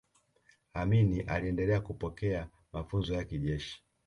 amini 0.73 1.21
aliendelea 1.21 1.81
kupokea 1.81 2.49
mafunzo 2.73 3.13
ya 3.13 3.23
kijeshi 3.23 3.83